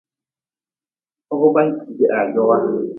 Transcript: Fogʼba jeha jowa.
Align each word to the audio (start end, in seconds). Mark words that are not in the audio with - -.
Fogʼba 1.27 1.61
jeha 1.97 2.21
jowa. 2.33 2.57